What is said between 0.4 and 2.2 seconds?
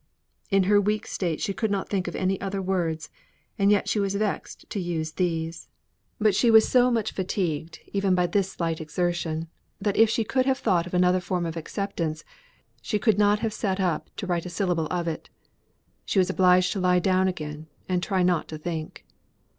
In her weak state she could not think of